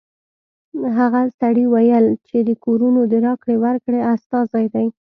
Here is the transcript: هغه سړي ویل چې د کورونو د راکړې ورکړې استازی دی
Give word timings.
هغه 0.97 1.21
سړي 1.39 1.65
ویل 1.73 2.05
چې 2.27 2.37
د 2.47 2.49
کورونو 2.65 3.01
د 3.11 3.13
راکړې 3.25 3.55
ورکړې 3.63 3.99
استازی 4.13 4.65
دی 4.73 4.87